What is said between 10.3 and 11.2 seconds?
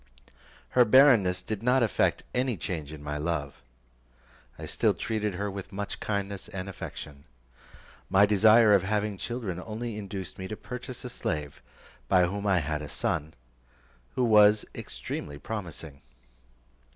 me to purchase a